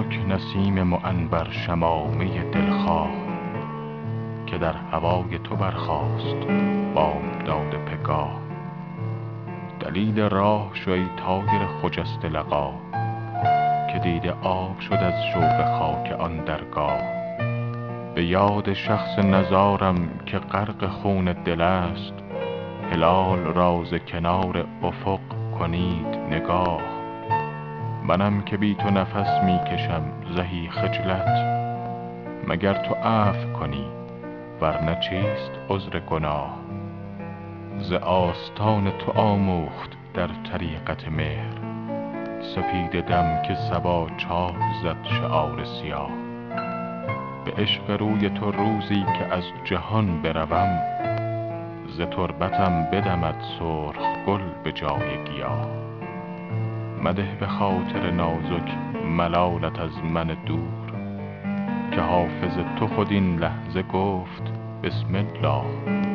نسیم 0.00 0.82
معنبر 0.82 1.50
شمامه 1.50 2.44
دلخواه 2.44 3.10
که 4.46 4.58
در 4.58 4.72
هوای 4.72 5.38
تو 5.38 5.56
برخاست 5.56 6.36
بامداد 6.94 7.74
پگاه. 7.74 8.40
دلیل 9.80 10.20
راه 10.20 10.70
شو 10.74 10.90
ای 10.90 11.06
طایر 11.16 11.66
خجسته 11.82 12.28
لقا 12.28 12.72
که 13.92 13.98
دیده 13.98 14.32
آب 14.42 14.80
شد 14.80 14.94
از 14.94 15.14
شوق 15.34 15.78
خاک 15.78 16.12
آن 16.20 16.36
درگاه. 16.36 17.02
به 18.14 18.24
یاد 18.24 18.72
شخص 18.72 19.18
نزارم 19.18 20.08
که 20.26 20.38
غرق 20.38 20.86
خون 20.86 21.32
دل 21.32 21.60
است 21.60 22.14
هلال 22.92 23.38
را 23.38 23.84
کنار 23.84 24.66
افق 24.82 25.20
کنید 25.58 26.16
نگاه. 26.30 27.01
منم 28.06 28.42
که 28.42 28.56
بی 28.56 28.74
تو 28.74 28.90
نفس 28.90 29.44
می 29.44 29.58
کشم 29.58 30.02
زهی 30.36 30.68
خجلت. 30.68 31.62
مگر 32.48 32.74
تو 32.74 32.94
عفو 32.94 33.52
کنی 33.52 33.86
ور 34.60 34.82
نه 34.84 34.94
چیست 34.94 35.50
عذر 35.68 35.98
گناه؟ 36.00 36.58
ز 37.78 37.92
آستان 37.92 38.90
تو 38.90 39.12
آموخت 39.12 39.90
در 40.14 40.28
طریقت 40.52 41.08
مهر. 41.08 41.54
سپیده 42.54 43.00
دم 43.00 43.42
که 43.42 43.54
صبا 43.54 44.08
چاک 44.16 44.54
زد 44.82 45.04
شعار 45.04 45.64
سیاه. 45.64 46.10
به 47.44 47.52
عشق 47.62 47.90
روی 47.90 48.30
تو 48.30 48.50
روزی 48.50 49.04
که 49.18 49.34
از 49.34 49.44
جهان 49.64 50.22
بروم 50.22 50.78
ز 51.88 52.00
تربتم 52.00 52.84
بدمد 52.92 53.44
سرخ 53.58 54.26
گل 54.26 54.42
به 54.64 54.72
جای 54.72 55.24
گیاه. 55.24 55.91
مده 57.02 57.36
به 57.40 57.46
خاطر 57.46 58.10
نازک 58.10 58.74
ملالت 59.06 59.78
از 59.78 60.04
من 60.04 60.26
دور. 60.26 60.92
که 61.90 62.00
حافظ 62.00 62.58
تو 62.78 62.86
خود 62.86 63.12
این 63.12 63.38
لحظه 63.38 63.82
گفت 63.82 64.42
بسم 64.82 65.14
الله. 65.14 66.11